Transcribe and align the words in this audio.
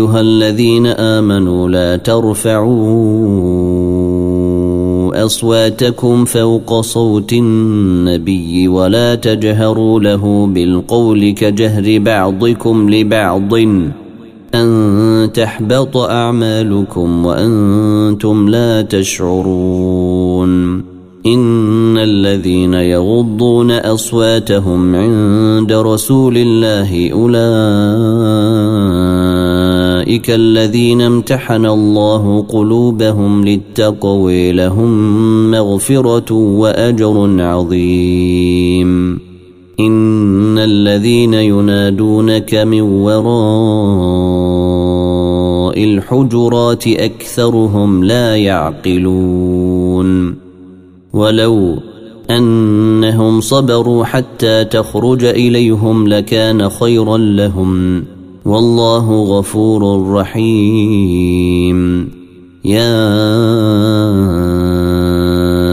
أيها 0.00 0.20
الذين 0.20 0.86
آمنوا 0.86 1.68
لا 1.68 1.96
ترفعوا 1.96 2.70
أصواتكم 5.24 6.24
فوق 6.24 6.80
صوت 6.80 7.32
النبي 7.32 8.68
ولا 8.68 9.14
تجهروا 9.14 10.00
له 10.00 10.46
بالقول 10.46 11.30
كجهر 11.30 11.98
بعضكم 11.98 12.90
لبعض 12.90 13.54
أن 14.54 15.30
تحبط 15.34 15.96
أعمالكم 15.96 17.26
وأنتم 17.26 18.48
لا 18.48 18.82
تشعرون 18.82 20.50
إن 21.26 21.98
الذين 21.98 22.74
يغضون 22.74 23.70
أصواتهم 23.70 24.94
عند 24.94 25.72
رسول 25.72 26.36
الله 26.36 27.10
أولئك 27.12 28.50
الذين 30.10 31.00
امتحن 31.00 31.66
الله 31.66 32.44
قلوبهم 32.48 33.44
للتقوى 33.44 34.52
لهم 34.52 35.50
مغفره 35.50 36.32
واجر 36.32 37.42
عظيم. 37.42 39.20
ان 39.80 40.58
الذين 40.58 41.34
ينادونك 41.34 42.54
من 42.54 42.80
وراء 42.80 43.30
الحجرات 45.84 46.86
اكثرهم 46.86 48.04
لا 48.04 48.36
يعقلون. 48.36 50.34
ولو 51.12 51.76
انهم 52.30 53.40
صبروا 53.40 54.04
حتى 54.04 54.64
تخرج 54.64 55.24
اليهم 55.24 56.08
لكان 56.08 56.68
خيرا 56.68 57.18
لهم. 57.18 58.04
والله 58.44 59.22
غفور 59.38 60.12
رحيم. 60.12 61.80
يا 62.64 63.00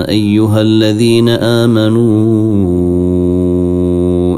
أيها 0.10 0.62
الذين 0.62 1.30
آمنوا 1.30 2.48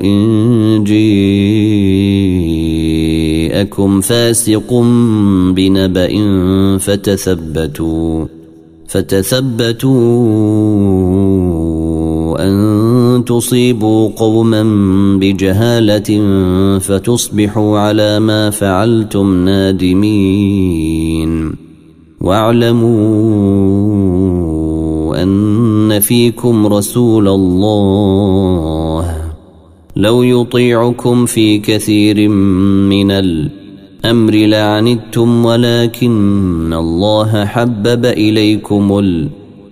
إن 0.03 0.83
جيءكم 0.83 1.21
فاسق 4.01 4.73
بنبأ 5.55 6.09
فتثبتوا 6.77 8.25
فتثبتوا 8.87 9.99
أن 12.47 12.88
تصيبوا 13.25 14.09
قوما 14.09 14.63
بجهالة 15.19 16.29
فتصبحوا 16.79 17.79
على 17.79 18.19
ما 18.19 18.49
فعلتم 18.49 19.45
نادمين. 19.45 21.29
واعلموا 22.21 22.83
أن 25.23 25.99
فيكم 25.99 26.67
رسول 26.67 27.27
الله. 27.27 29.15
لو 29.95 30.23
يطيعكم 30.23 31.25
في 31.25 31.57
كثير 31.57 32.29
من 32.89 33.11
الأمر 33.11 33.59
الامر 34.05 34.35
لعنتم 34.35 35.45
ولكن 35.45 36.73
الله 36.73 37.45
حبب 37.45 38.05
إليكم 38.05 38.91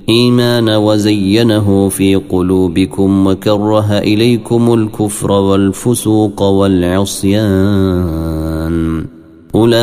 الإيمان 0.09 0.69
وزينه 0.69 1.90
في 1.90 2.16
قلوبكم 2.16 3.28
وكره 3.28 3.97
إليكم 3.97 4.73
الكفر 4.73 5.31
والفسوق 5.31 6.41
والعصيان. 6.41 7.45
أولئك 9.56 9.79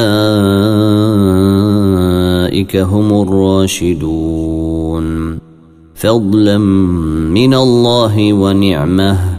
هم 2.76 3.22
الراشدون. 3.22 5.04
فضلا 5.94 6.58
من 7.28 7.54
الله 7.54 8.32
ونعمة. 8.32 9.38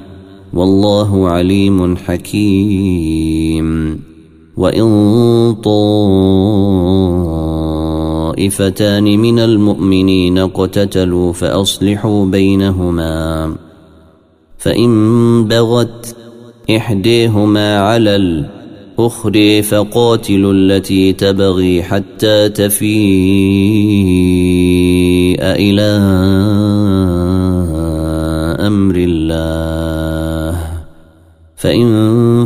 والله 0.54 1.30
عليم 1.30 1.98
حكيم. 1.98 4.00
وإن 4.58 4.84
طائفتان 8.36 9.04
من 9.04 9.40
المؤمنين 9.40 10.38
اقتتلوا 10.38 11.34
فأصلحوا 11.34 12.26
بينهما. 12.26 13.56
فإن 14.58 15.48
بغت 15.48 16.16
إحديهما 16.76 17.80
على 17.80 18.16
الأخرى 18.16 19.62
فقاتلوا 19.62 20.54
التي 20.54 21.14
تبغي 21.14 21.84
حتى 21.84 22.50
تفيء 22.50 22.96
إلى 25.42 25.90
أمر 28.68 28.96
الله. 28.96 30.62
فإن 31.56 32.46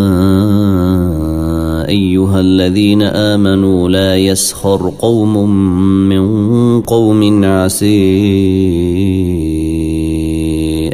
أيها 2.31 2.39
الذين 2.39 3.01
آمنوا 3.01 3.89
لا 3.89 4.17
يسخر 4.17 4.93
قوم 4.99 5.49
من 6.09 6.81
قوم 6.81 7.45
عسي 7.45 7.87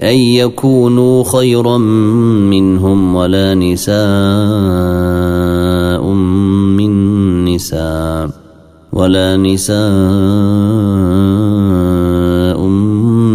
أن 0.04 0.18
يكونوا 0.18 1.24
خيرا 1.24 1.78
منهم 1.78 3.16
ولا 3.16 3.54
نساء 3.54 3.98
من 6.74 7.46
نساء 7.46 8.30
ولا 8.94 9.38
نساء 9.38 9.78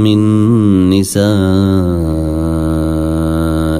من 0.03 0.21
نساء 0.91 1.62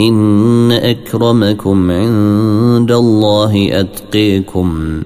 ان 0.00 0.72
اكرمكم 0.72 1.90
عند 1.90 2.92
الله 2.92 3.80
اتقيكم 3.80 5.00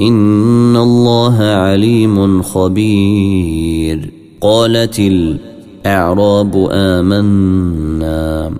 ان 0.00 0.76
الله 0.76 1.36
عليم 1.38 2.42
خبير 2.42 4.10
قالت 4.40 5.00
الاعراب 5.00 6.68
امنا 6.70 8.50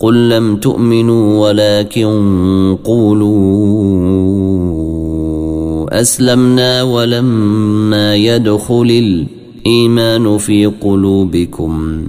قل 0.00 0.28
لم 0.28 0.56
تؤمنوا 0.56 1.48
ولكن 1.48 2.76
قولوا 2.84 3.32
اسلمنا 6.00 6.82
ولما 6.82 8.16
يدخل 8.16 9.16
الايمان 9.66 10.38
في 10.38 10.66
قلوبكم 10.66 12.02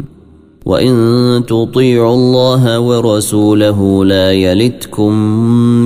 وان 0.65 1.43
تطيعوا 1.47 2.15
الله 2.15 2.79
ورسوله 2.79 4.05
لا 4.05 4.31
يلتكم 4.31 5.13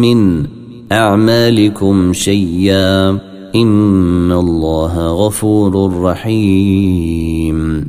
من 0.01 0.45
اعمالكم 0.91 2.13
شيئا 2.13 3.09
ان 3.55 4.31
الله 4.31 5.07
غفور 5.07 6.01
رحيم. 6.01 7.87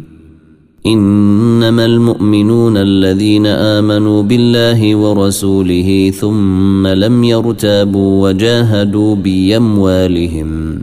انما 0.86 1.84
المؤمنون 1.84 2.76
الذين 2.76 3.46
امنوا 3.46 4.22
بالله 4.22 4.96
ورسوله 4.96 6.12
ثم 6.20 6.86
لم 6.86 7.24
يرتابوا 7.24 8.28
وجاهدوا 8.28 9.14
باموالهم 9.14 10.82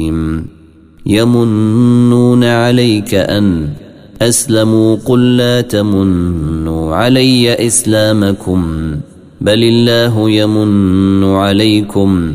يمنون 1.05 2.43
عليك 2.43 3.13
أن 3.13 3.69
أسلموا 4.21 4.95
قل 5.05 5.37
لا 5.37 5.61
تمنوا 5.61 6.95
علي 6.95 7.67
إسلامكم 7.67 8.91
بل 9.41 9.63
الله 9.63 10.29
يمن 10.29 11.23
عليكم 11.23 12.33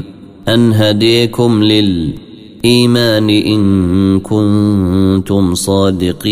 أن 0.48 0.72
هديكم 0.72 1.62
للإيمان 1.62 3.30
إن 3.30 4.20
كنتم 4.20 5.54
صادقين. 5.54 6.26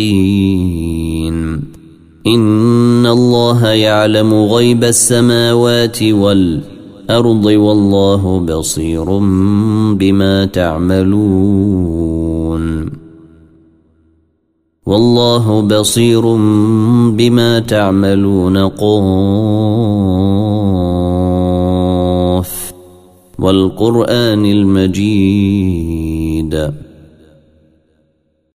إن 2.26 3.06
الله 3.06 3.68
يعلم 3.68 4.34
غيب 4.34 4.84
السماوات 4.84 6.02
والأرض 6.02 7.44
والله 7.44 8.38
بصير 8.40 9.04
بما 9.94 10.44
تعملون. 10.44 12.23
والله 14.94 15.60
بصير 15.60 16.22
بما 17.10 17.58
تعملون 17.58 18.58
قاف. 18.58 18.84
والقرآن 23.38 24.46
المجيد. 24.46 25.74